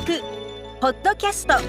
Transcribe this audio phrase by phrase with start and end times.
[0.00, 0.22] 学
[0.80, 1.52] ポッドキャスト。
[1.52, 1.60] は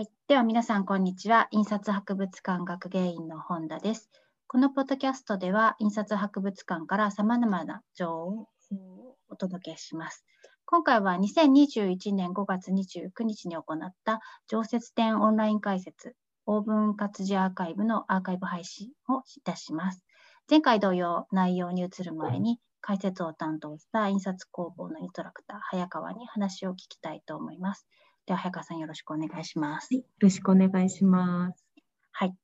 [0.00, 1.48] い、では皆さんこんにちは。
[1.50, 4.08] 印刷博物館学芸員の本田です。
[4.46, 10.24] このポッドキャストでは印刷博物館から様々な情報をお届けします。
[10.64, 16.14] 今回は2021年5月29日に行った常設展オンライン解説
[16.46, 20.04] オーブン活字アーカイブのアーカイブ配信をいたします。
[20.48, 27.86] 前回同様、内容に移る前に、解説を担当した印刷工房のインストラクター、早川に話を聞きたいと思います。
[28.26, 29.94] では、早川さん、よろしくお願いします。
[29.94, 31.64] はい、よろしくお願いします。
[32.10, 32.34] はい。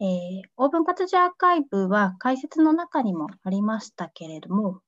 [0.00, 4.80] えー、オープン活字アーカイブは解説の中にもありましたけれども、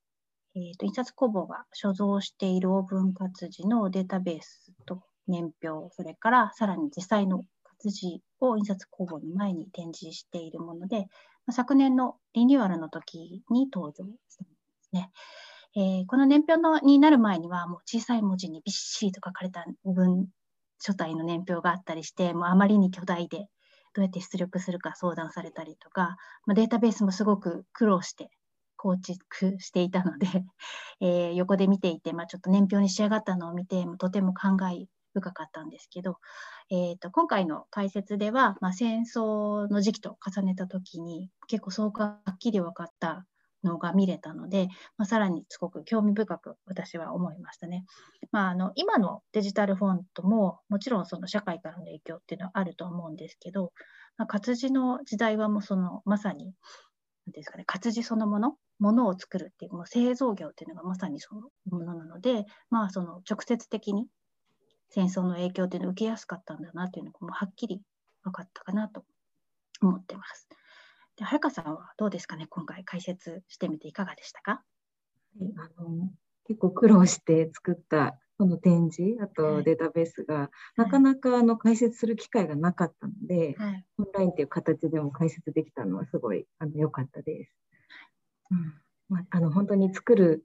[0.55, 11.07] えーと、印刷工房が所蔵しているオープン活字のデータベースと年表、それからさらに実際の活字を印刷工房の前に展示しているもので、
[11.51, 14.60] 昨年のリニューアルの時に登場したんです
[14.93, 15.11] ね。
[15.77, 20.27] えー、この年表のになる前には、もう小さい文字にびっしりと書かれた文
[20.81, 23.49] 書体の年表があったりして、もうあまりに巨大で、
[23.95, 28.31] どうやって出力するか相談されたりとか、まあ、データベースもすごく苦労して
[28.77, 30.27] 構築していたので、
[31.01, 36.19] えー、横で見ていて、まあ、ちょっと年表に仕上がったのを見て、とても感慨深かったんですけど、
[36.71, 43.27] えーと、今回の解説では、まあ、戦争の時期と重ねた時に結構そうかはっきり分かった
[43.65, 47.85] のが見れたので、まあ、さらにすごく興味深く私は思いましたね。
[48.33, 53.73] まあ、あの今のデジタルフォントももちろんその社会からの影響っていうのはあると思うんですけど、
[54.17, 56.55] まあ、活字の時代はもうそのまさに
[57.27, 64.07] 何ですかね、活字そのもの、ものを作るっていうもう製造業っていうのがまさにそのものなので、まあ、その直接的に
[64.89, 67.81] 戦争の影響というのを受けやすかったんだなというのがもうはっきり
[68.25, 69.05] 分かったかなと
[69.81, 70.49] 思ってます。
[71.21, 74.63] で、はるかさんはどうですかね、今回解説してみていかがでしたか？
[75.59, 76.11] あの
[76.49, 87.53] 結構苦労して作ったこの展示、あとデータベースが、はい、なかなかあの解説する機会がなかったので、はい、オンラインという形でも解説できたのはすごいあの良かったです。
[88.51, 88.75] うん。
[89.11, 90.43] まあ、あの本当に作る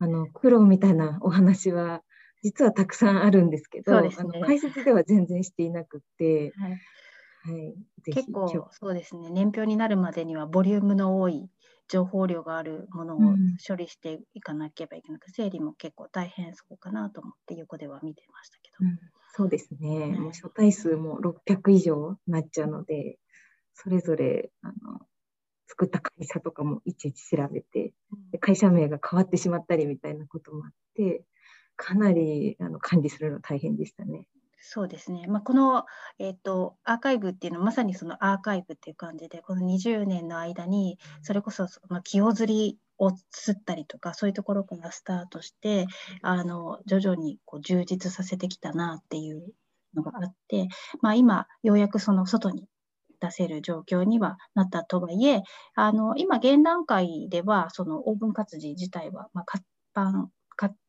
[0.00, 2.02] あの苦労みたいなお話は
[2.42, 6.80] 実はたくさんあるんですけど、ね、あの解説では全然していなくて、はい
[7.52, 9.30] はい、結構そうですね。
[9.30, 11.48] 年表になるまでにはボリュームの多い
[11.88, 13.18] 情報量があるものを
[13.66, 18.98] 処理していかなければいけなく、うん、整理も結構大変そうかなと思って横では見てましたけど、うん、
[19.34, 23.18] そうですね、もう書体数も600以上なっちゃうので
[23.72, 25.00] それぞれあの
[25.66, 27.92] 作った会社とかもいちいち調べて、
[28.32, 31.22] で会社名が変わってしまったりみたいなこともあって
[31.76, 34.24] かなりあの管理するの大変でしたね。
[34.60, 35.84] そうですね、まあ、この、
[36.18, 45.86] えーと、アーカイブっていうのはまさにそのアーカイブっていう感じでこの20年の間にそれこそその清釣りを釣ったりとかそういうところからスタートして
[46.22, 49.52] あの徐々にこう充実させてきたなっていう
[49.94, 50.68] のがあって、
[51.00, 52.66] まあ、今ようやくその外に
[53.20, 55.42] 出せる状況にはなったとはいえ
[55.74, 59.64] あの今現段階ではそのオーブン活字自体は、まあ、活
[59.94, 60.30] 版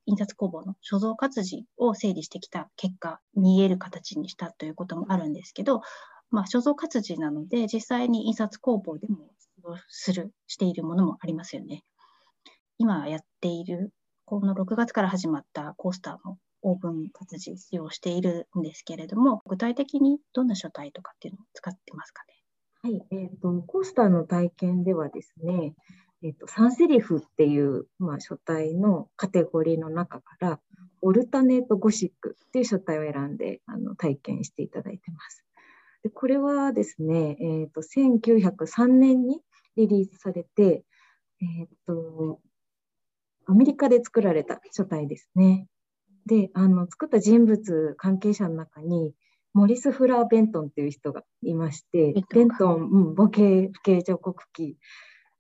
[0.06, 5.82] 印刷工房の所蔵活字を整理してきた結果、見える形にしたということもあるんですけど、
[6.32, 9.30] まあ、所蔵活字なので、実際に印刷工房でも
[9.88, 11.84] する、しているものもありますよね。
[12.78, 13.94] 今やっている、
[14.26, 22.34] この6月から始まったコースターもオーブン活字使用しているんですけれども、具体的にどんな書体とかっていうのを使ってますかね？
[22.82, 25.74] はい、えーと、コースターの体験ではですね、
[26.22, 30.60] えっと、サンセリフっていう、まあ、書体のカテゴリーの中から、
[31.02, 35.46] オルタネートゴシックっていう書体を選んであの体験していただいてます。
[36.04, 39.40] でこれはですね、えーと、1903年に
[39.76, 40.84] リリースされて、
[41.42, 42.40] えーと、
[43.46, 45.68] アメリカで作られた書体ですね。
[46.26, 49.14] であの作った人物関係者の中に
[49.54, 54.78] モリス・フラー・ベントンっていう人がいましてベントン、うん、母系不形彫刻機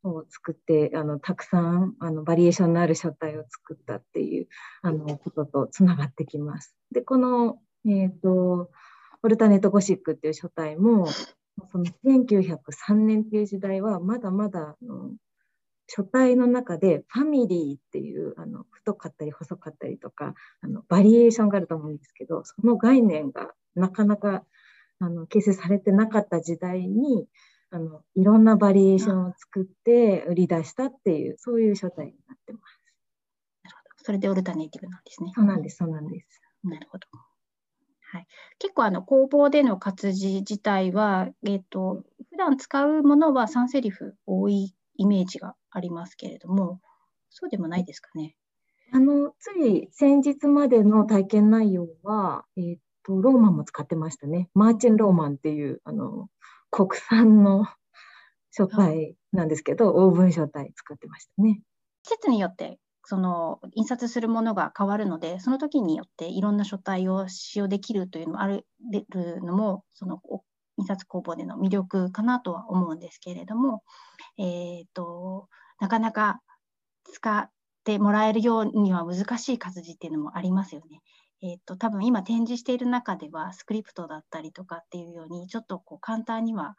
[0.04, 4.48] を作ってあのたくさんあのバリエーションのある書体を作ったっていう
[4.82, 6.76] あのこととつながってきます。
[6.92, 8.70] でこの、えーと、
[9.24, 11.08] オルタネットゴシックっていう書体も
[11.72, 15.12] その1903年っていう時代はまだまだあの
[15.88, 24.44] 書体の中でファミリーっていうあの太かったり細かったりとかあのバリエーションがあると思うんですけどその概念がなかなか
[25.00, 27.26] あの形成されてなかった時代に
[27.72, 32.80] あのいろんなバリエーションを作って売り出したっていうそういう書体になってます。
[33.64, 34.04] なるほど。
[34.06, 35.32] それでオルタネイティブなんですね。
[35.36, 36.42] そうなんです、そうなんです。
[36.64, 37.08] なるほど。
[38.12, 38.28] はい、
[38.58, 46.82] 結構あの工房での活字自体は、えーと、普段使うものはサンセリフ多いイメージがありますけれども、
[47.30, 48.36] そうでもないですかね。
[48.92, 54.50] あの、つい先日までの体験内容は、えー、っと、ローマンも使ってましたね。
[54.56, 56.30] マーチンローマンっていう、あの、
[56.72, 57.66] 国産の
[58.52, 61.62] 書体なんですけど、オーブン書体使ってましたね。
[62.04, 68.66] 季節によってその印刷するものが変わるので、その時によっていろんな書体を使用できるというのもある
[69.42, 70.22] のも、その
[70.78, 73.84] 印刷工房での魅力かなとは思うんですけれども、
[74.38, 75.48] えーと、
[75.80, 76.42] なかなか
[77.04, 77.50] 使っ
[77.84, 81.02] てもらえるようには難しい活字っていうのもありますよね。
[81.42, 86.76] えーと、多分今展示している中ではスクリプトだったりとかっていうようにちょっとこう簡単には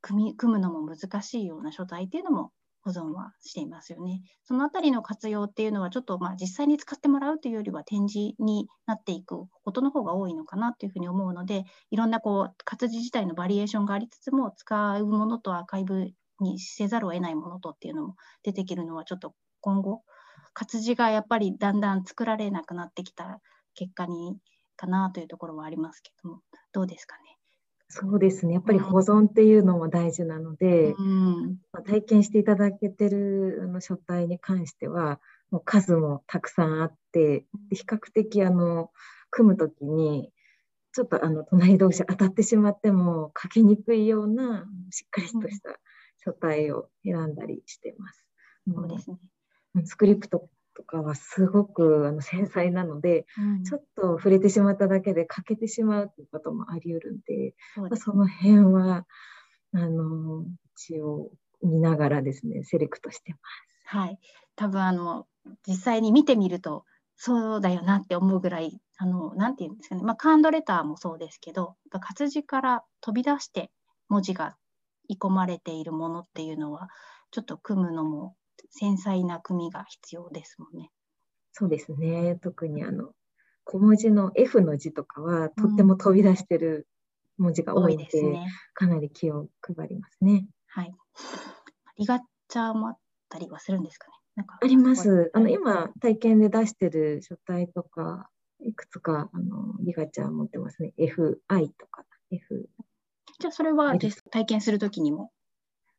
[0.00, 2.52] 組み組むのも難しいような書体っていうのも
[2.84, 4.22] 保存はしていますよね。
[4.42, 16.10] そのあたりの活用っていうのはちょっとまあ実際に使ってもらうというよりは展示になっていくことの方が多いのかなというふうに思うのでいろんなこう活字自体のバリエーションがありつつも使うものとアーカイブ
[16.40, 20.02] にせざるを得ないものとっていうのも出てきるのはちょっと今後
[20.54, 23.40] 活字がやっぱりだんだん作られなくなってきた
[23.74, 24.36] 結果に
[24.76, 26.40] かなというところはありますけども
[26.72, 27.22] どうですかね？
[27.94, 28.54] そうですね。
[28.54, 35.20] やっぱり保存っていうのも大事なので、うん、体験していただけてるあの書体に関しては、
[35.50, 38.90] もう数もたくさんあって、比較的あの
[39.30, 40.32] 組むときに、
[40.94, 45.78] ちょっとあの隣同士当たってしまっても書きにくいようなしっかりとした
[46.24, 48.26] 書体を選んだりしてます。
[48.74, 49.18] そうですね。
[49.84, 59.06] スクリプトとかはすごくあの繊細なので、うん、ちょっと触れてしまっただけで欠けてしまうということもあり得るんで、そ、ね、その辺は
[59.74, 60.44] あの
[60.76, 61.30] 一応
[61.62, 63.96] 見ながらですねセレクトしてます。
[63.96, 64.18] はい、
[64.56, 65.26] 多分あの
[65.66, 66.84] 実際に見てみると
[67.16, 73.70] そうだよなって思うぐらいあのなんていうんですかね、まあ、カンドレターもそうですけど活字から飛び出して
[74.08, 74.56] 文字が
[75.08, 76.88] 鋳込まれているものっていうのは
[77.30, 78.34] ちょっと組むのも
[78.70, 80.90] 繊細な組が必要ですもんね。
[81.52, 82.38] そうですね。
[82.42, 83.12] 特にあの
[83.64, 86.88] 小文字の F の字とかはとっても飛び出してる
[87.38, 90.46] 文字が多いので、うんね、かなり気を配りますね。
[90.66, 90.94] はい。
[91.98, 92.98] リガッチャーもあっ
[93.28, 94.14] たりはするんですかね。
[94.36, 95.30] なんかあります。
[95.34, 98.30] あの今体験で出してる書体とか
[98.60, 100.94] いくつかあのリガチャー持ってますね。
[100.98, 102.68] FI とか F。
[103.40, 103.94] じゃあそれは
[104.30, 105.31] 体験するときにも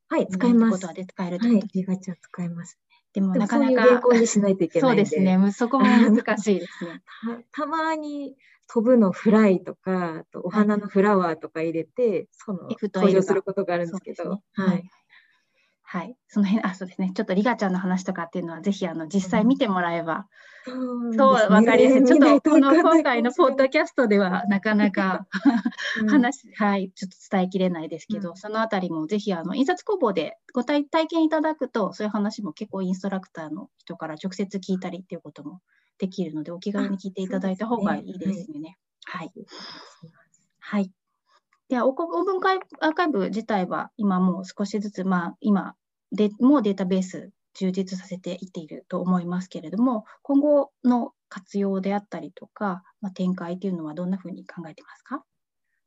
[0.10, 0.72] はい、使います。
[0.74, 2.78] ことはで使えるはい、リガチャ使います。
[3.14, 4.02] でもなかなか。
[4.02, 5.52] そうにしないといけないそうですね。
[5.52, 7.02] そこも難しいですね。
[7.52, 8.36] たまに
[8.68, 14.90] 飛ぶのフライとか、とお花のフラワーとか入れて、はい、その登場することがあるんですけど、ね、はい。
[15.94, 17.12] はい、その辺、あ、そうですね。
[17.14, 20.26] ちょっとリガちゃんの話とかっていうのは、ぜひあの実際見てもらえば、
[20.66, 22.04] うん、そう、わ、かりやすい。
[22.04, 25.28] ちょっとこの今回のポッドキャストではなかなか
[26.10, 35.62] 話、はい、ちょっと伝えきれないですけど、うん、そのあたりもぜひあの印刷工房でご体体験いただくと、そういう話も結構インストラクターの人から直接聞いたりっていうことも
[36.00, 38.80] できるので、お気軽に聞いていただいた方がいいですよね。
[39.06, 39.32] はい。
[40.58, 40.92] はい。
[41.70, 42.08] では、オープン
[42.82, 45.76] アーカイブ自体は今もう少しずつ、まあ、今、
[46.14, 55.24] でもデータベース充実させていっていると思いますけれども、今後の活用であったりとか、まあ、展開というのはどんなふうに考えてますか？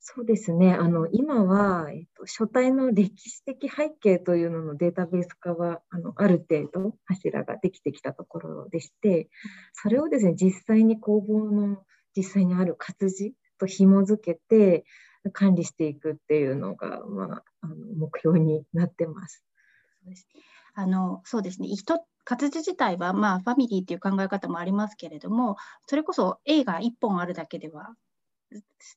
[0.01, 0.73] そうですね。
[0.73, 9.29] あの、今は、えっと、書体の歴史的背景というののデータベース化は、あの、ある程度柱ができてきたところでして、
[9.73, 11.83] それをですね、実際に工房の
[12.17, 14.85] 実際にある活字と紐付けて
[15.33, 19.45] 管理していくっていうのが、まあ、あの目標になってます。
[20.07, 20.29] です。
[20.75, 21.69] あのそうですね。
[22.25, 27.95] 活字自体は、まあ、ファミリーっていう考え方もありますけれどもそれこそ映画1本あるだけでは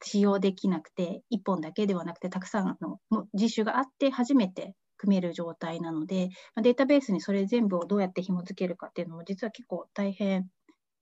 [0.04, 3.00] 使用できなくて1本だけではなくてたくさんの
[3.34, 6.30] 実習があって初めて組める状態なので
[6.62, 10.50] データベースにそれ全部をどうやって紐付けるかっていうのも実は結構大変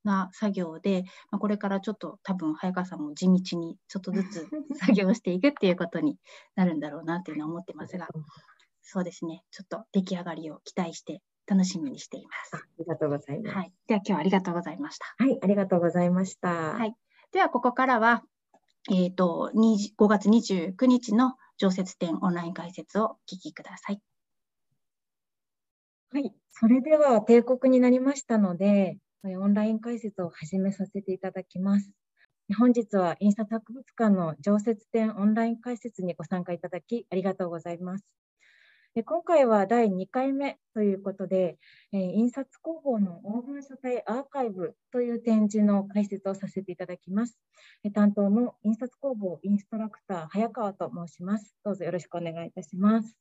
[0.04, 4.46] な作業で、まあ、これからちょっと多分早川さんも地道にちょっとずつ
[4.80, 6.16] 作業していくっていうことに
[6.54, 8.06] なるんだろうなっていうのは思ってますが。
[8.90, 9.44] そうですね。
[9.50, 12.56] ちょっと出来上がりを期待して楽しみにしています。
[12.56, 13.54] ありがとうございます。
[13.54, 13.72] はい。
[13.86, 15.14] では今日はありがとうございました。
[15.18, 16.48] はい、ありがとうございました。
[16.48, 16.94] はい。
[17.30, 18.22] ではここからは、
[18.90, 24.00] えっ、ー、と、5月29日の常設展オンライン解説をお聞きください。
[26.10, 26.32] はい。
[26.52, 31.90] それでは定刻になりましたので、オンライン解説を始めさせていただきます。
[32.56, 38.06] 本日は印刷博物館の常設展オンライン解説にご参加いただきありがとうございます。
[38.94, 41.58] で今回は第2回目ということで、
[41.92, 47.38] えー、印刷工房のオーブン書体アーカイブという展示の解説をさせていただきます。
[47.84, 51.54] え担当の印刷工房インストラクター早川と申します。
[51.64, 53.16] どうぞよろしくお願いいたします。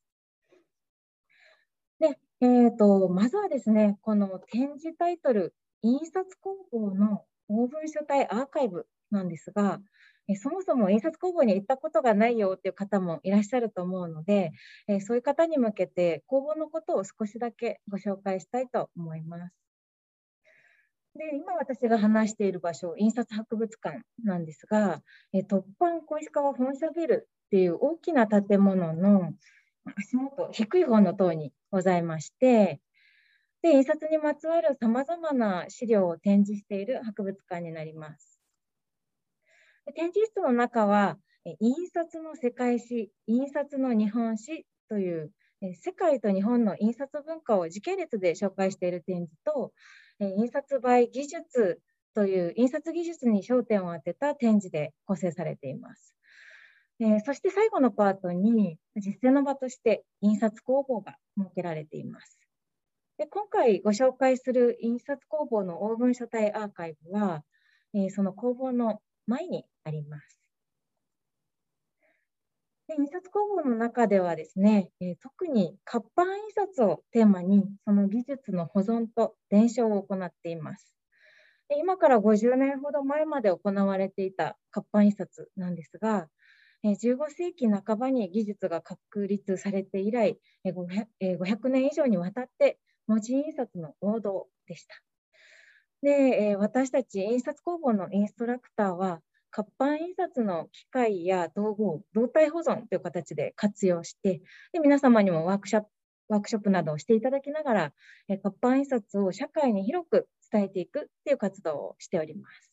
[2.00, 9.80] で、えーと、まずはですね、この展示タイトル、印刷工房のオーブン書体アーカイブなんですが、
[10.28, 14.52] えそもそも印刷工房に行ったことがないよっていう方もいらっしゃると思うので、
[14.88, 19.54] えそういう方に向けて工房のことを少しだけご紹介したいと思います。
[21.16, 25.02] で今私が話している場所、印刷博物館なんですが、
[25.34, 29.34] え突版小石川本社ビルっていう大きな建物の
[29.98, 32.82] 足元、低い方の塔にございまして、
[33.64, 38.37] で印刷にまつわるさまざまな資料を展示している博物館になります。
[39.96, 41.18] 展示室の中は、
[41.60, 45.32] 印刷の世界史、印刷の日本史という
[45.76, 49.72] 世界と日本の印刷文化を時系列で紹介している展示と、
[50.20, 51.82] 印刷倍技術
[52.14, 56.16] という印刷技術に焦点を当てた展示で構成されています。
[57.00, 62.40] えそして最後のパートに実践の場として印刷工房が設けられています。
[63.18, 67.44] で今回ご紹介する印刷工房のオーブン書体アーカイブは、
[67.94, 70.38] えその工房の前にあります。
[72.88, 80.96] で印刷工房の中ではですね、え特に活版印刷をテーマにその技術の保存と伝承を行っています。
[81.70, 86.30] で今から50年ほど前まで行われていた活版印刷なんですが、
[86.84, 94.96] 15世紀半ばに技術が確立されて以来、500年以上にわたって文字印刷の王道でした。
[96.02, 99.22] で、私たち印刷工房のインストラクターは、
[99.58, 105.90] 活版印刷の機械や道具を動体保存という形で活用して、で皆様にもワークショップ
[106.30, 107.94] ワークショップなどをしていただきながら、
[108.44, 112.72] 活版印刷を社会に広く伝えていくという活動をしております。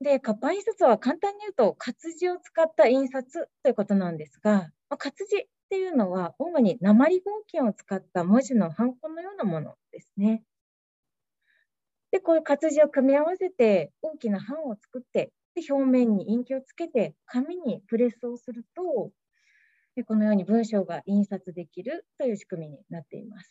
[0.00, 10.44] で、活版印刷は簡単に言うと活字を使った印刷ということなんですが、まあ、活字っていうのは主に鉛合金を使った文字のハンコのようなものですね。
[12.12, 19.10] で、こういう活字を組み合わせて大きな版を作って、で表面にインキをつけて紙にプレスをすると、
[19.96, 23.50] でこのように文章が印刷できるという仕組みになっています。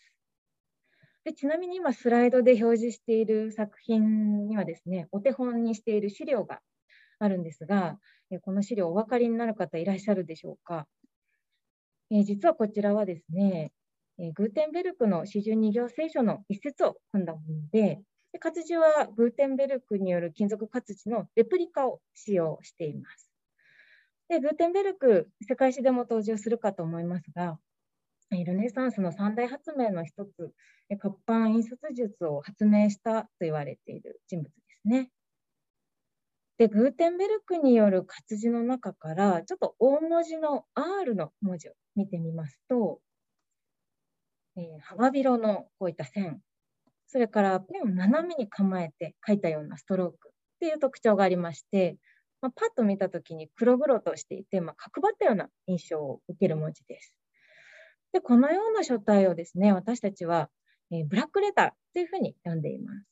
[1.26, 6.62] でちなみに今スライドで表示している作品にはですね、お手本にしている資料が
[7.20, 8.00] あるんですが、
[8.42, 10.88] この資料お分かりになる方いらっしゃるでしょうか？
[12.12, 13.74] え実はこちらはですね、
[14.18, 18.02] えグーテンベルクの四十二行聖書の一節を組んだもので、
[18.32, 23.30] で活字はグーテンベルクによる金属活字のレプリカを使用しています。
[24.28, 27.60] でグーテンベルク、世界史でも登場するかと思いますが、
[28.32, 30.54] ルネサンスの三大発明の一つ、
[31.00, 35.10] 活版印刷術を発明したと言われている人物ですね。
[36.60, 43.02] で、グーテンベルクによる活字の中から、ちょっと大文字の R の文字を見てみますと、
[44.58, 46.42] えー、幅広のこういった線、
[47.12, 51.98] それからペンを斜めに構えて書いたようなストロークっていう特徴がありまして、
[52.40, 57.16] まあ、パッと見たときに黒々としていて、まあ、角張ったような印象を受ける文字です。
[58.14, 60.50] で、このような書体をですね、私たちは、
[60.92, 63.06] えー、ブラックレターというふうに呼んでいます。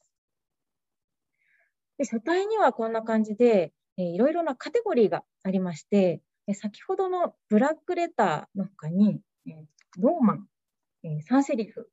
[1.97, 6.21] で書体にはこんな感じで、えー、いろいろなカテゴリーがありまして、
[6.53, 9.55] 先ほどのブラックレターの他に、えー、
[9.99, 10.47] ローマン、
[11.03, 11.89] えー、サンセリフ、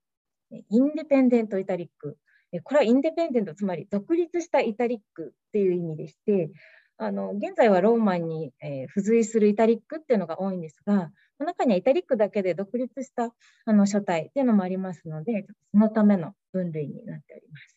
[0.50, 2.16] インデペンデントイタリック、
[2.62, 6.50] これはインデペンデント、つまり独立したイタリックっていう意味でして、
[6.96, 8.52] あの現在はローマンに、
[8.88, 13.34] 付随するイタリックっていうのが多いんですが、中にはイタリックだけで独立した
[13.64, 17.76] あの書体っていうのもありますので、そのための分類になっております。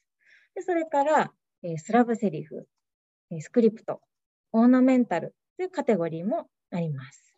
[0.56, 1.34] でそれから、
[1.78, 2.68] スラブセリフ、
[3.40, 4.02] スクリプト、
[4.52, 7.36] オーナメンタルというカテゴリーもあります。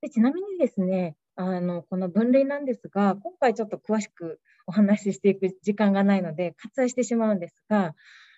[0.00, 7.94] でちなみにですね、あのこの分類なんですが、今回ちょっと詳しくお話ししていく時間がないので、割愛してしまうんですが、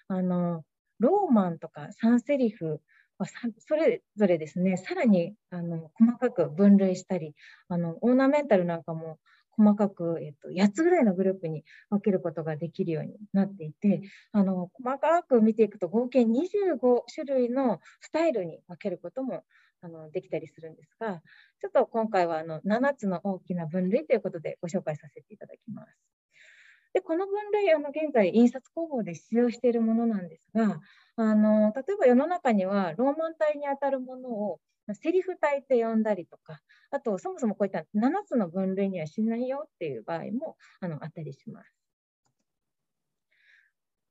[0.09, 0.65] あの
[1.01, 2.81] ローマンとかサンセリフ
[3.59, 7.35] それぞれですね、さらにあの細かく分類したり、
[7.69, 9.19] あのオーナメンタルなんかも
[9.57, 19.45] 細かく、えっと、8つぐらいのグループに分けることができるようになっていて、あの細かく見ていくと合計25種類のスタイルに分けることも
[19.85, 21.21] あのできたりするんですが、
[21.61, 25.99] ちょっと今回はあの7つの大きな分類ということでご紹介させていただきます。
[26.95, 30.81] でこの分類あの現在印刷工房で使用しているものなんですが
[31.17, 34.61] あの例えば世の中にはローマン体にあたるものを
[34.93, 36.61] セリフ体って呼んだりとか
[36.91, 41.84] あとそもそもこういった7つの分類にはしないよっていう場合もあのあったりします。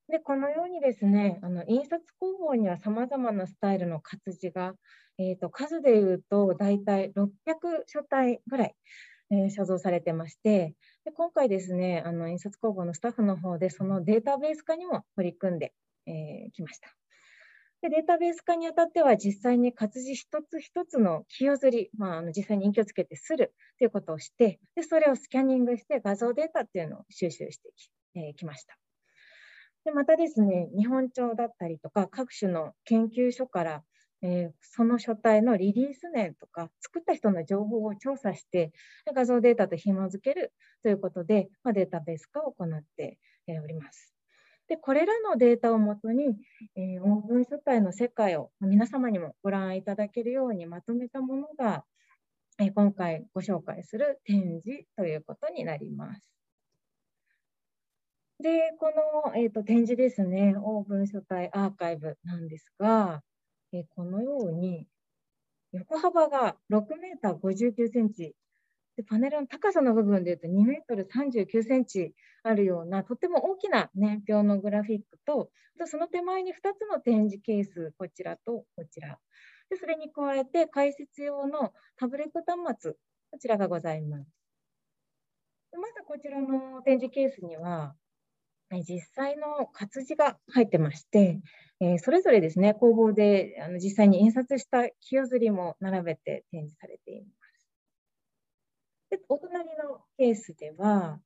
[0.09, 4.73] でこのようにですねあの印刷工房にはさまざまなスタイルの活字が、
[5.17, 7.27] えーと、数でいうと大体600
[7.87, 8.75] 書体ぐらい
[9.31, 15.73] えー、所蔵されてましてで今回ですねあの印刷工房のスタッフの方でそのデータベース化にも取り組んで
[16.05, 16.89] き、えー、ました。
[17.81, 28.82] でデータベース化にあたっては実際に活字一つ一つの清刷り、まあ、あの実際に印記をつけてするということをしてでそれをスキャニングして画像データっていうのを収集してき,、えー、きました。
[29.85, 33.83] でまたですね日本帳だったりとか各種の研究所から
[34.25, 38.71] えー、その書体のリリース年とか作った人の情報を調査して
[39.13, 43.19] 画像データと紐付けるということで、まあ、データベース化を行って
[43.61, 44.13] おります。
[44.69, 46.37] でこれらのデータをもとに、
[46.77, 51.83] えー、オープン書体の世界を皆様にもご覧いただけるようにまとめたものが、
[52.59, 56.33] えー、今回ご紹介する展示ということになります。
[58.43, 58.91] で、こ
[59.31, 63.23] の、えーと、展示ですね、オープン書体アーカイブなんですが、
[63.71, 64.85] えこのように
[65.71, 68.35] 横幅が6メーター59センチ
[68.97, 75.49] でパネルの高さの部分でいうと2メートル39センチあるようなとても大きな年表のグラフィックと
[75.85, 79.17] その手前に2つの展示ケースこちらとこちら。
[79.69, 82.91] でそれに加えて解説用のタブレット端末
[83.31, 84.27] こちらがございます。
[85.71, 87.95] まずこちらの展示ケースには
[88.81, 91.39] 実際の活字が入ってまして、
[91.79, 97.67] えー、それぞれですね、工房であの実際に印刷した清刷りも並べて展示されています。
[99.11, 101.19] でお隣のケースでは、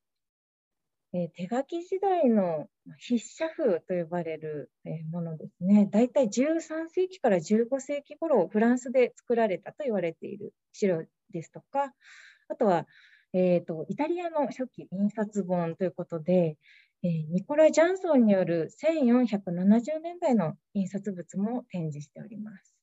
[1.14, 2.68] えー、手書き時代の
[3.08, 11.94] 筆写風と呼ばれる、え、ものですね、大体13世紀から15世紀頃フランスで作られたと言われている資料ですとか、
[12.48, 12.86] あとは、
[13.32, 16.56] えーとイタリアの初期印刷本ということで、
[17.04, 22.74] えー、ニコライ・ジャンソンによる1470年代の印刷物も展示しております。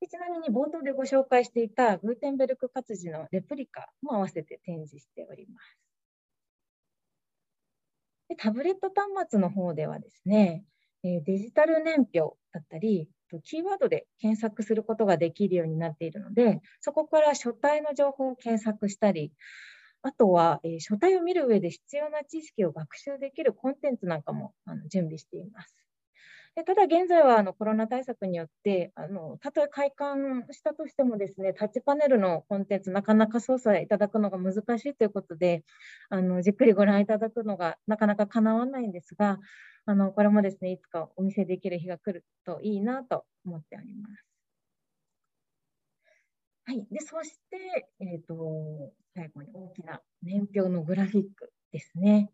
[0.00, 5.78] でちなみに冒頭でご紹介していたグーテンベルク活字のレプリカも合わせて展示しております。
[8.30, 10.64] でタブレット端末の方ではですね、
[11.02, 13.08] えデジタル年表だったり、
[13.44, 19.32] キーワードで検索することができるようになっているので、そこから書体の情報を検索したり、
[20.02, 25.76] あとは、えー、書体を見る上で必要な知識を学習できるコンテンツなんかもあの準備しています。
[26.56, 35.62] でただ現在はあのコロナ対策によってあのたとえ開館したとしてもですねタッチパネルのコンテンツなかなか操作いただくのが難しいということで
[36.08, 39.38] あのじっくりご覧いただくのがなかなかかなわないんですが
[39.86, 44.29] あのこれもですねいつかお見せできる日が来るといいなと思っております。
[46.70, 52.30] はい、でそして、えーと、最後に大きな年表のグラフィックですね。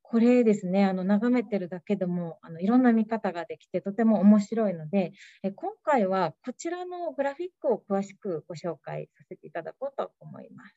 [0.00, 10.74] これですね、あの眺めてるだけでもあのいろんな見方ができてとても面白いので、え今回はこちらのグラフィックを詳しくご紹介させていただこうと思います。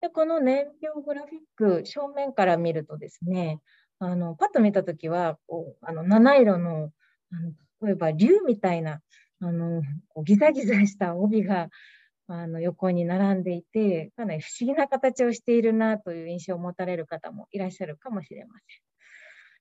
[0.00, 3.60] でこの年表グラフィック、正面から見るとですね、
[3.98, 6.92] あのパッと見たときはこうあの七色の
[7.32, 9.00] あの例えば竜みたいな
[9.40, 9.82] あの
[10.24, 11.68] ギザギザした帯が
[12.28, 18.54] あの横に並んでいて、かなり不思議な形をしているなという印象を持たれる方もいらっしゃるかもしれま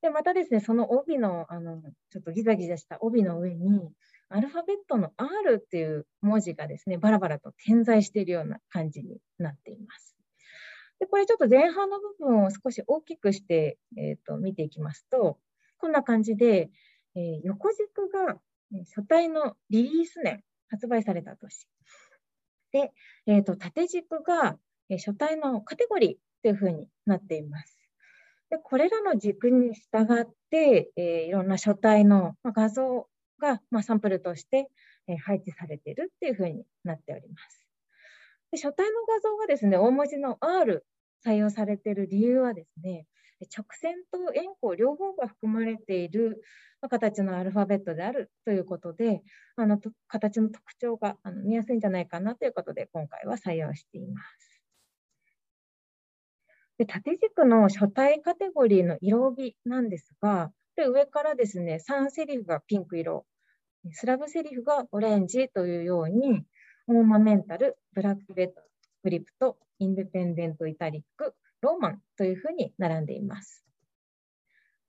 [0.01, 0.09] せん。
[0.09, 3.91] でまたですね、その帯のあのちょっとギザギザした帯の上に、
[4.29, 10.15] アルファベットの R っていう文字がですね、バラバラと点在しているような感じになっています。
[10.99, 15.38] でこれちょっと前半の部分を少し大きくして、えーと、見ていきますと、
[15.77, 16.69] こんな感じで、
[17.15, 18.39] えー、横軸が
[18.86, 21.67] 書体のリリース年、発売された年。
[22.71, 22.91] で、
[23.28, 24.58] えーと、縦軸が、
[24.97, 27.75] 書体のカテゴリーというふうになっています。
[28.51, 33.08] でこれらの軸に従って、えー、いろんな書体の画像
[33.39, 34.69] が、まあ、サンプルとして、
[35.25, 37.67] 配置されているっていうふうになっております。
[38.51, 40.86] で書体の画像がですね、大文字の R
[41.25, 43.08] 採用されている理由はですね、
[43.41, 46.41] 直線と円弧両方が含まれている
[46.89, 49.21] 形のアルファベットであるということで、
[49.56, 54.56] あの形の特徴があの見やすいんじゃないかなということで、今回は採用しています。
[56.78, 63.26] で縦軸の書体カテゴリーの色帯なんですが、で上からですね、3セリフがピンク色、
[63.91, 66.43] スラブセリフがオレンジというように、
[66.88, 71.34] オーマメンタル、ブラックレッド、スクリプト、インデペンデント、イタリック、
[71.65, 73.63] ローマンというふうに並んでいます。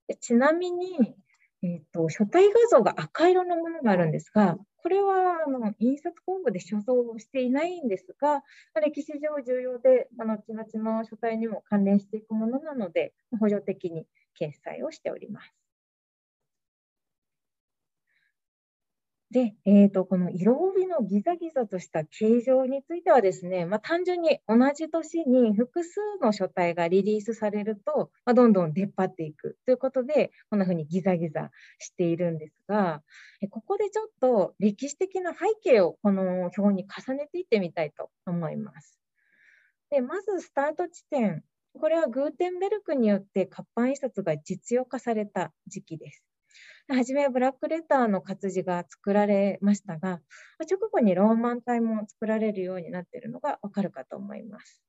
[0.09, 1.17] でちなみに、
[1.63, 8.43] えーと、書体画像が赤色のものがあるんですが、これはあの印刷工具で所蔵をしていないんですが、
[8.81, 14.07] 歴史上重要で、まあ、後々の書体にも関連していくものなので、補助的に
[14.39, 15.66] 掲載をしております。
[19.33, 33.03] で、えーと、この色帯のギザギザとした形状についてはですね、まあ、単純に同じ年に複数の書体がリリースされると、まあ、どんどん出っ張っていくということで、こんな風にギザギザしているんですが、
[33.51, 38.97] ここでちょっと歴史的な背景をこの表に重ねていってみたいと思います。
[39.91, 41.43] でまずスタート地点、
[41.81, 46.23] これはグーテンベルクによって活版印刷が実用化された時期です。
[46.89, 50.21] 初めはブラックレターの活字が作られましたが、
[50.61, 54.81] 直後にローマン体も作られるようになっているのがわかるかと思います。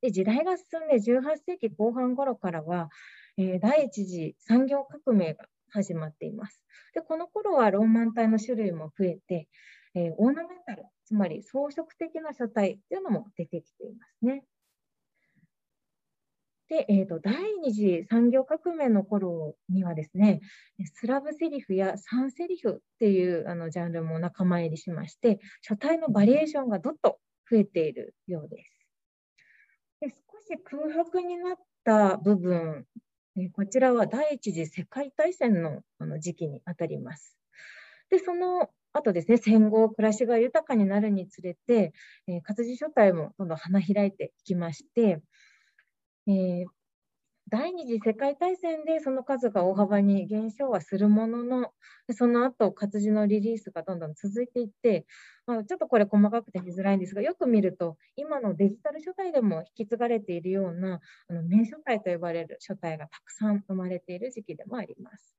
[0.00, 2.88] で時代が進んで18世紀後半頃からは、
[3.36, 6.62] えー、第一次産業革命が始まっています。
[6.94, 9.48] でこの頃はローマン体の種類も増えて、
[9.94, 14.44] えー、オーナメンタル、つまり装飾的な書体というのも出てきていますね。
[16.68, 20.40] で、えーと、第二次産業革命の頃にはですね、
[20.94, 27.18] スラブセリフやサンセリフっていうあのジャンルも仲間入りしまして、書体のバリエーションがどっと
[27.50, 28.86] 増えているようです。
[30.00, 32.84] で少し空白になった部分、
[33.36, 37.38] えこちらは第一次世界大戦のあの時期にあたります。
[38.10, 41.92] で、その後ですね、戦後、暮らしが豊かになるにつれて、
[42.26, 45.20] え、活字書体もどんどん花開いていきまして、
[46.28, 46.66] えー、
[47.48, 51.72] 第二次世界大戦でその数が大幅に減少はするものの、
[52.12, 55.06] その後活字のリリースがどんどん続いていって、
[55.46, 65.34] まあ、ちょっとこれ細かくて見づらいんですが、よく見ると、今のデジタル書体でも引き継がれているようなあの名書体と呼ばれる書体がたくさん生まれている時期でもあります。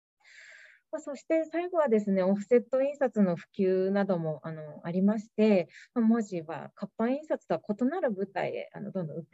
[0.92, 9.26] ま、そして最後はですね、オフセット印刷の普及などもあのありまして、ま、文字は活版印刷とは異なる舞台へあのどんどん移っ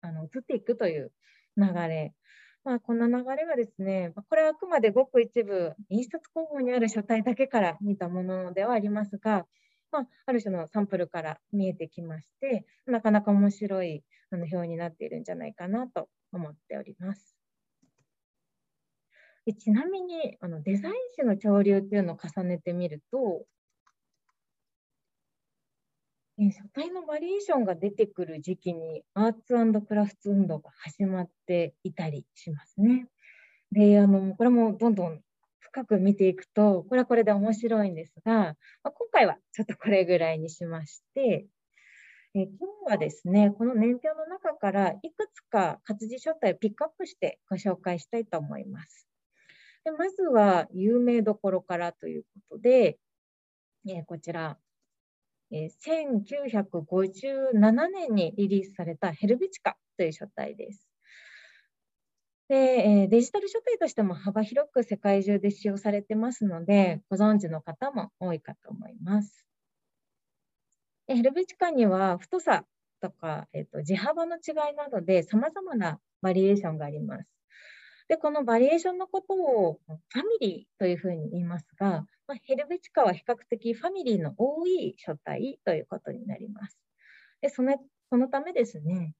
[0.00, 1.12] あの移っていくという
[1.56, 2.14] 流れ。
[2.62, 9.46] まあ、こんな流れがですね、これはあくまでごく一部、印刷工房にある書体だけから見たものではありますが、
[9.90, 17.36] まあ、ある種のサンプルから見えてきまして、なかなか面白いあの表になっているんじゃないかなと思っております。
[19.58, 23.44] ちなみにあのデザイン誌の潮流っていうのを重ねてみると、
[26.48, 33.06] 書体のバリエーションが出てくる時期にアーツクラフト運動が始まっていたりしますね。
[33.70, 35.20] で、あの、これもどんどん
[35.58, 41.46] 深く見ていくと、これはこれで面白いんですが、まあ、今回はちょっとこれぐらいにしまして、
[42.32, 49.06] え今日はですね、この年表の中からいくつか活字書体をピックアップしてご紹介したいと思います。
[49.84, 52.98] でまずは有名どころからということで、
[53.88, 54.58] えこちら、
[55.52, 60.86] 1957年にリリースされたヘルビチカという書体です。
[62.48, 69.46] でデジタル書体としても幅広く世界中で使用されてますので、ご存知の方も多いかと思います。
[71.06, 72.64] ヘルビチカには太さ
[73.00, 77.28] とか、えーと、地幅の違いなどで様々なバリエーションがあります。
[78.08, 86.78] で、このバリエーションのことをファミリーというふうに言いますが、まあ、ヘルベチカは比較的ファミリーの多い書体ということになります。
[87.40, 87.76] でその
[88.08, 89.14] そのためですね、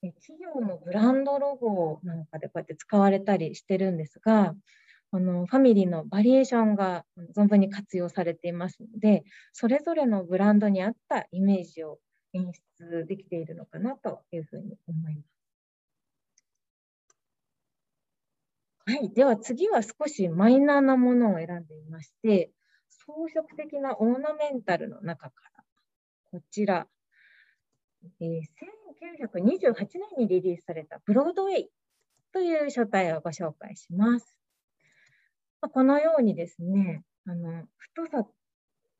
[0.00, 4.54] 企業のブランドロゴなんかでこうやって使われたりしてるんですが、
[5.10, 7.04] あのファミリーのバリエーションが
[7.36, 11.98] 存分に活用されていますので、それぞれのブランドに合ったイメージを
[12.32, 15.37] 演出できているのかなというふうに思います。
[18.88, 22.50] はい、では次は少しマイナーなものを選んでいまして、
[22.88, 25.62] 装飾的なオーナメンタルの中から、
[26.32, 26.86] こちら、
[28.22, 28.40] えー、
[29.68, 29.74] 1928
[30.16, 31.70] 年にリリースされたブロードウェイ
[32.32, 34.38] という書体をご紹介します。
[35.60, 38.26] まこのようにですね、あの太さ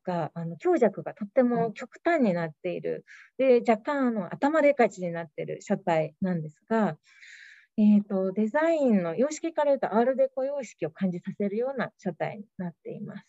[0.05, 3.05] があの強弱がとっても極端になっている、
[3.39, 6.95] で若干あの頭でかちになっている書体なんですが、
[7.79, 13.25] えーと、デザインの様式から言うとアールデコ様式を感じさせるような書体になっています。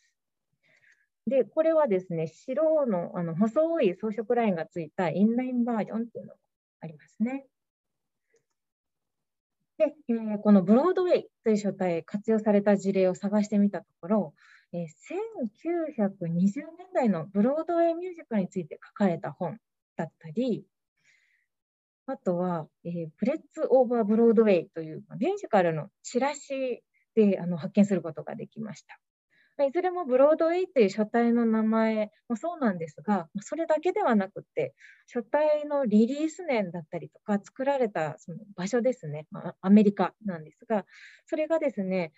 [1.29, 6.39] で、これはですね、白のあの細い装飾ラインがついたインラインバージョンっていうのが
[6.81, 7.47] ありますね。
[9.79, 14.35] で、えー、このブロードウェイという書体活用された事例を探してみたところ、
[14.73, 14.87] えー、
[16.09, 16.27] 1920
[16.77, 19.59] 年代のブロードウェイミュージカルについて書かれた本
[19.95, 20.65] だったり、
[22.11, 26.83] あとは、えー、ブレッツ・オーバー・ブロードウェイというミュージカルのチラシ
[27.15, 28.99] であの発見することができました。
[29.65, 34.75] いずれもブロードウェイという書体の名前もそうなんですが、それだけではなくて、
[35.07, 40.87] 書体のリリース年だったりとか、作られたその場所ですね、ま、アメリカなんですが、
[41.27, 42.13] それがですね、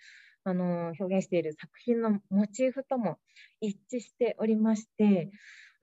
[0.45, 3.17] あの表現している作品のモチーフとも
[3.61, 5.29] 一致しておりまして、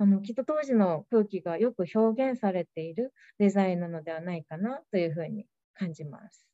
[0.00, 6.48] あのきっと当時の空気がよく表現されているデザインなのではないかなというふうに感じます。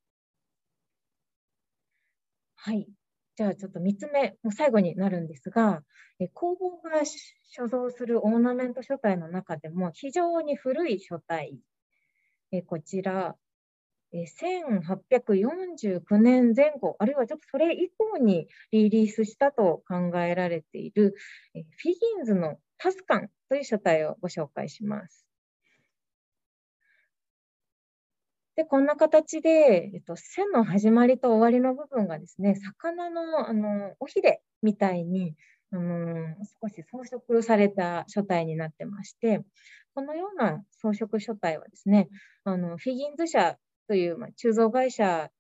[2.57, 2.89] はい。
[3.37, 5.85] じゃあちょっと3つ目、もう最後になるんですが、
[6.19, 11.61] え工房が所蔵するオーナメント書体の中でも非常に古い書体、
[12.51, 13.37] えこちら、
[14.13, 21.15] え1849年前後、あるいはちょっとそれ以降にリリースしたと考えられている、
[21.55, 25.27] えフィギンズのタスカンという書体をご紹介します。
[28.57, 35.35] で、こんな形で、えっと、線の始まりと終わりの部分がですね、魚のあの尾ひれみたいに、
[35.73, 39.45] あの少し装飾された書体になってまして、
[39.95, 42.09] このような装飾書体はですね、
[42.45, 45.31] あのフィギンズ社という、まあ、鋳造会社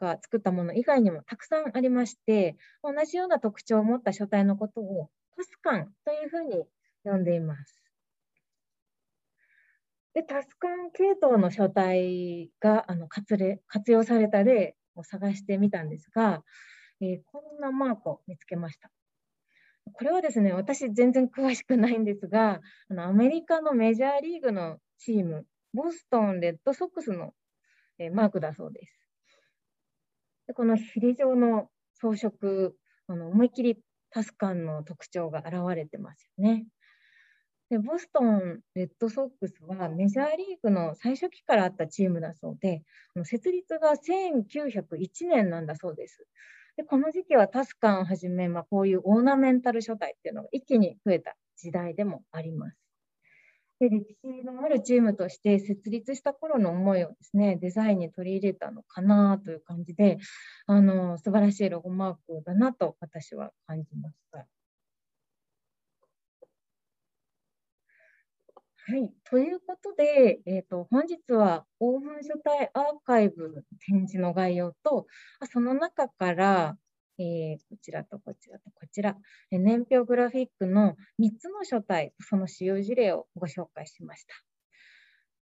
[0.00, 6.64] が作ったもの以外にもたくさんありまして、同じような特徴を持った書体のことをパスカンというふうに
[7.04, 7.82] 呼んでいます。
[10.14, 16.42] で、タスカン系統の書体があの活例活用された例を探してみたんですが、
[17.00, 18.90] えー、こんなマークを見つけました。
[19.92, 27.32] これはですね、私全然詳しくないんですが、あのアメリカのメジャーリーグのチーム、ボストン・レッドソックスの、
[27.98, 29.02] えー、マークだそうです。
[30.46, 32.72] でこのヒレ状の装飾、
[33.08, 33.78] あの思いっきり
[34.10, 36.66] タスカンの特徴が現れてますよね。
[37.72, 42.82] でボストン・レッドソックスはメジャーリーグの最初期からあったチームだそうで、
[43.24, 46.26] 設立が1901年なんだそうです。
[46.76, 52.76] でこの時期はタスカンをはじめ、まあ、こういうオーナメンタル書体っていうのが一気に増えた時代でもあります。
[53.80, 60.18] で歴史のあるチームとして設立した頃の思いをですねデザインに取り入れたのかなという感じで
[60.66, 64.46] あの素晴らしいロゴマークだなと私は感じました。
[68.84, 69.12] はい。
[69.30, 75.06] ということで、えーと、本日はオーブン書体アーカイブ展示の概要と、
[75.52, 76.76] その中から、
[77.16, 79.16] えー、こちらとこちらとこちら、
[79.52, 84.34] 年表グラフィックの3つの書体、その使用事例をご紹介しました。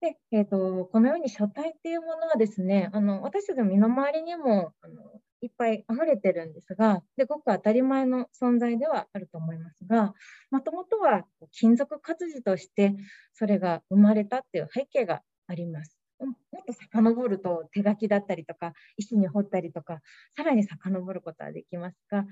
[0.02, 10.14] で、えーと、このように書体っていうものはですね、あの私たちの身の回りにもあのいっぱい溢れてるんですがで、ごく当たり前の存在ではあると思いますが、
[10.50, 12.94] もともとは金属活字として
[13.32, 15.98] それが生まれたっていう背景があります。
[16.24, 20.00] もっと遡ると手書きだったりとか石に彫ったりとか
[20.36, 22.24] さらに遡ることはできますが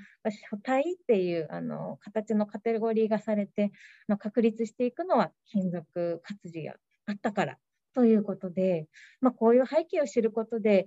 [0.50, 3.72] 書体っていうあの形のカテゴリーがされて、
[4.06, 6.74] まあ、確立していくのは金属活字が
[7.06, 7.58] あったから
[7.94, 8.86] ということで、
[9.20, 10.86] まあ、こういう背景を知ることで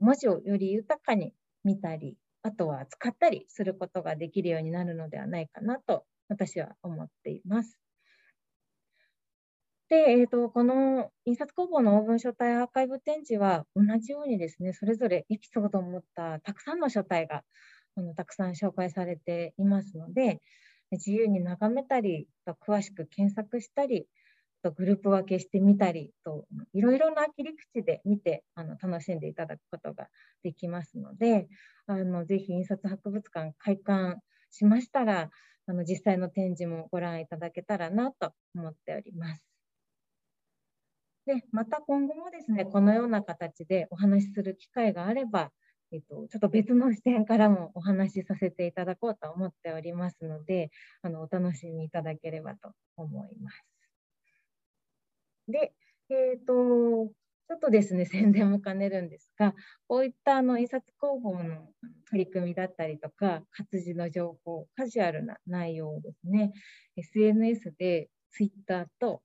[0.00, 7.78] 文字をより豊かに見たりあとは使ったりすることができるようになるのではないかなと私は思っています。
[9.88, 17.42] で、えーと、この印刷工房のオーブン書体アーカイブ展示は同じようにですねそれぞれエピソードを持ったたくさんの書体が
[17.96, 20.42] あのたくさん紹介されていますので
[20.92, 22.28] 自由に眺めたり
[22.66, 24.06] 詳しく検索したり
[24.62, 30.08] とグループ分けしてみたりといろいろな切り口で見てあの楽しんでいただくことが
[30.42, 31.48] できますので
[31.86, 35.30] あのぜひ印刷博物館開館しましたら
[35.66, 39.44] あの実際の展示もご覧いただけたらなと思っております。
[41.26, 45.50] でまた今後もですねこのような形でお話しする機会があれば
[45.90, 50.70] えっと、ちょっと別の視点からもお話しさせていただこうと思っておりますので、
[51.02, 53.77] あのお楽しみいただければと思います。
[55.48, 55.72] で、
[56.10, 57.12] えっ、ー、と、
[57.48, 59.54] ちょっとですね、宣伝も兼ねるんですが、
[59.86, 61.66] こういったあの印刷工房の
[62.10, 66.52] 取り組みだったりとか、活字の情報、カジュアルな内容をですね、
[66.96, 69.22] SNS で Twitter と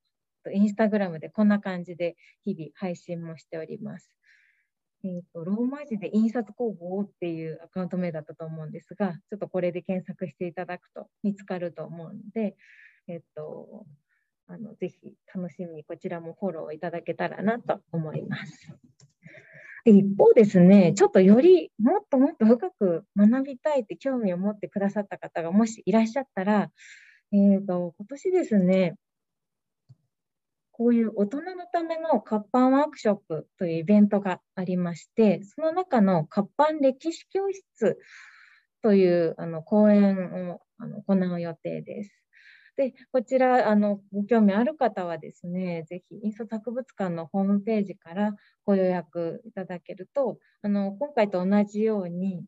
[0.54, 4.10] インスタグラムでこんな感じで日々配信もしております。
[5.06, 12.56] えーと、ローマ字で印刷工房っていうアカウント名だったと思うんですが、ちょっとこれで検索していただくと見つかると思うので、
[13.08, 13.86] えっ、ー、と、
[14.48, 18.74] あのぜひ楽しみにこちらもフォローいただけたらなと思います。
[19.86, 26.70] で一方ですね、ちょっとよりもっともっと深く学びたいって興味を持ってくださった方がもしいらっしゃったら、
[27.34, 28.96] えーと、今年ですね、
[30.72, 38.00] こういう大人のための活版ワークショップというイベントがありまして、その中の活版歴史教室
[38.82, 42.23] というあの講演をあの行う予定です。
[42.76, 52.44] で、こちら、あの、ご興味ある方はですね、ぜひ、印刷博物館のホームページからご予約いただけると、あの、今回と同じように、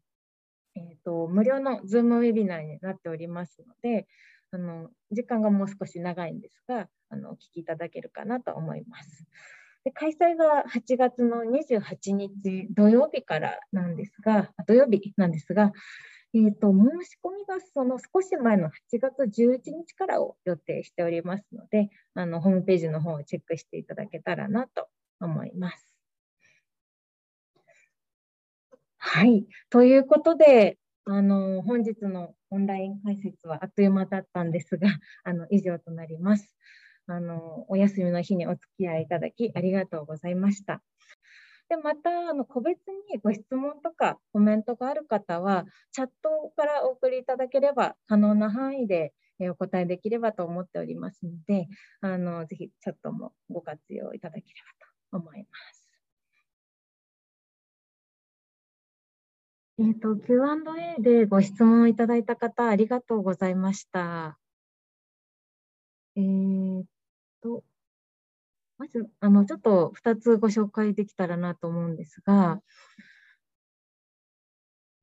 [0.75, 4.07] えーと、無料の Zoom ウェビナーになっておりますので、
[4.51, 9.25] あの時間がもう少し長いんですが、あのお聞きいただけるかなと思います。
[9.83, 15.71] で開催が8月の28日土曜日からなんですが、土曜日なんですが、
[16.35, 24.89] えーと、申し込みがその少し前の8月11日からを予定しておりますので、あのホームページの方をチェックしていただけたらなと
[25.21, 25.95] 思います。
[28.97, 29.45] はい。
[29.69, 34.89] ということで、あの、本日のオンライン解説はあっという間だったんですが、
[35.23, 36.53] あの、以上となります。
[37.07, 40.83] あの、お休みの日にお付き合いいただきありがとうございました。
[41.69, 49.13] で、また、あの、個別にご質問とかコメントがある方は、チャットからお送りいただければ、可能な範囲で
[49.49, 51.67] お答えできればと思っておりますので、
[52.01, 54.45] あの、ぜひチャットもご活用いただけれ
[55.11, 55.85] ばと思います。
[59.77, 64.37] えっ、ー、と、Q&A でご質問いただいた方、ありがとうございました。
[66.15, 66.85] えー、っ
[67.41, 67.63] と、
[68.77, 72.61] まず、あの、ちょっと2つご紹介できたらなと思うんですが、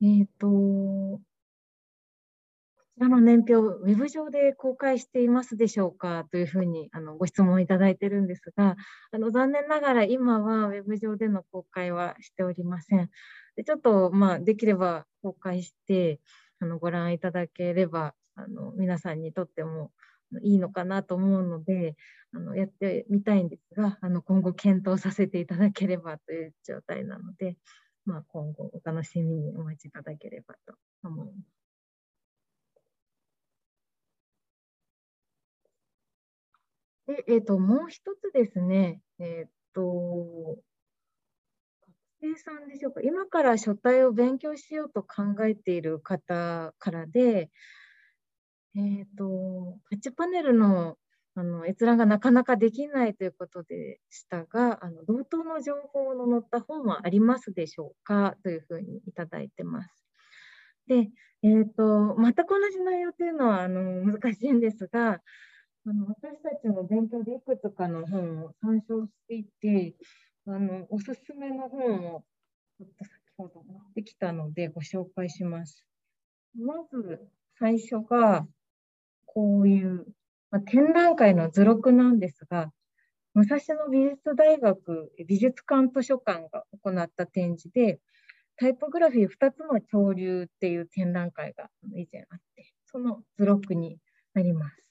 [0.02, 1.20] えー、と、こ
[2.96, 8.76] ちらの年表、ウェブ上で公開していますでしょうかというふうにあのご質問いただいているんですが、
[9.10, 13.10] あの残念ながら今はウェブ上での公開はしておりません。
[13.56, 16.20] でちょっと、まあ、できれば公開して
[16.60, 19.90] あのご覧いただければあの皆さんにとっても
[20.40, 21.96] いいのかなと思うので
[22.34, 27.56] あのやってみたいんですがあの今後検討させていただければという状態なので、
[28.06, 31.62] まあ、今後お楽しみにお待ちいただければと思います。
[37.06, 40.56] で、え、ー、と、もう一つですね、えっ、ー、と、
[42.22, 47.50] 生さんでしょうか、今から書体を勉強しようと考えている方からで、
[48.76, 50.96] えーと、タッチパネルの
[51.34, 58.36] あの閲覧がなかなかできないということでしたが、あの同等の情報の載った本はありますでしょうか？
[58.42, 60.04] というふうにいただいてます。
[60.86, 61.08] で、
[61.42, 65.22] えーと、全く同じ内容というのはあの難しいんですが、
[65.86, 69.94] あの私たちの勉強でいくつかの本を参照していて、
[70.46, 72.24] あの、おすすめの本を
[72.78, 75.86] ちょっと先ほど持ってきたのでご紹介します。
[76.54, 77.20] まず
[77.58, 78.46] 最初が、
[79.34, 80.06] こういう、
[80.50, 82.70] まあ、展覧会の図録なんですが、
[83.34, 87.98] 武蔵野美術大学美術館図書館が行った展示で、
[88.56, 93.98] タイポグラフィー2つの潮流っていう展覧会が以前あって、その図録に
[94.34, 94.84] なります。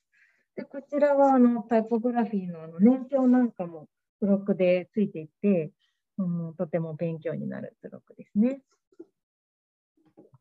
[0.56, 3.88] でこちらはあのタイポグラフィーのあの年表なんかも
[4.20, 5.72] 付録でついていて、
[6.18, 8.62] うん、とても勉強になる付録ですね。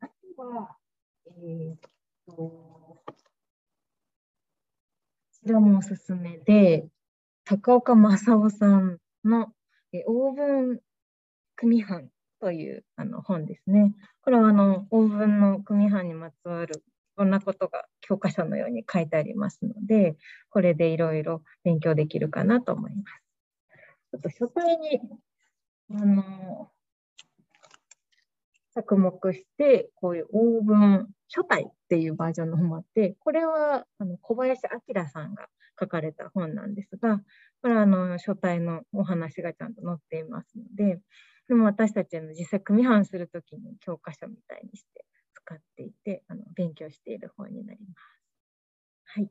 [0.01, 0.77] あとは、
[1.27, 1.79] えー、っ
[2.27, 3.03] と、
[5.51, 6.87] らもおすすめで、
[7.45, 9.53] 高岡正夫さんの
[10.07, 10.81] オーブン
[11.57, 12.09] 組版
[12.41, 13.93] というあの本ですね。
[14.23, 16.83] これはあのオーブンの組版にまつわる
[17.17, 20.17] こんなことが教科書のように書いてありますので、
[20.49, 23.23] これでいろいろ勉強できるかなと思います。
[24.13, 25.01] ちょっと書体に、
[25.91, 26.71] あの、
[28.83, 34.63] 着目して、こういうオーブン書体っていうバージョンの本もあって、これはあの小林
[34.95, 37.21] 明さんが書かれた本なんですが、
[37.63, 41.01] これはあの書体のお話がちゃんと載っていますので、
[41.49, 48.21] でも私たちの実際組版するときに教科書みたいにして使っていて、あの勉強している本になります。
[49.05, 49.31] はい。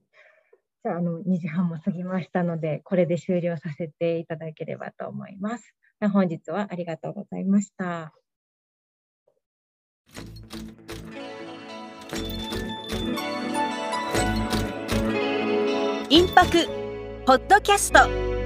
[0.84, 5.76] じゃあ、あの、2時半も過ぎましたので、これで終了させていただければと思います。
[6.08, 8.14] 本日はありがとうございました。
[16.40, 16.70] 泊
[17.26, 18.39] ポッドキャスト。